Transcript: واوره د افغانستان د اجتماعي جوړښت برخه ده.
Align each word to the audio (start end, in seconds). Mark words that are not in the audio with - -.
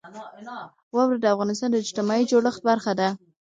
واوره 0.95 1.17
د 1.21 1.25
افغانستان 1.33 1.69
د 1.71 1.75
اجتماعي 1.83 2.23
جوړښت 2.31 2.61
برخه 2.69 2.91
ده. 2.99 3.09